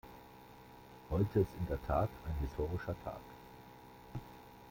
[1.11, 3.19] Heute ist in der Tat ein historischer Tag.